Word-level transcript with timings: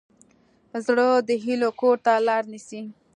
زړه 0.85 1.07
د 1.27 1.29
هیلو 1.43 1.69
کور 1.79 1.97
ته 2.05 2.11
لار 2.27 2.43
نیسي. 2.53 2.81